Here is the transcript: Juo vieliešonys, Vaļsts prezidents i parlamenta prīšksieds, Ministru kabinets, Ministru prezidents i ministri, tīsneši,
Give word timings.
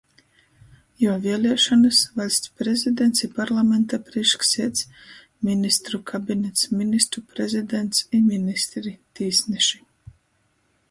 Juo 1.01 1.15
vieliešonys, 1.23 1.97
Vaļsts 2.21 2.51
prezidents 2.61 3.25
i 3.27 3.29
parlamenta 3.35 3.99
prīšksieds, 4.07 4.87
Ministru 5.49 5.99
kabinets, 6.13 6.63
Ministru 6.79 7.23
prezidents 7.35 8.01
i 8.19 8.23
ministri, 8.31 8.95
tīsneši, 9.21 9.83